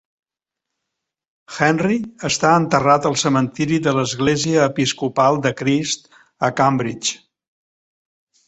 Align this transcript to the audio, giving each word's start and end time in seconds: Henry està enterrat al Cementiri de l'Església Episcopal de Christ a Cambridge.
Henry 1.65 1.97
està 2.29 2.53
enterrat 2.61 3.05
al 3.09 3.17
Cementiri 3.25 3.79
de 3.89 3.93
l'Església 3.99 4.65
Episcopal 4.73 5.39
de 5.45 5.53
Christ 5.61 6.11
a 6.49 6.51
Cambridge. 6.63 7.19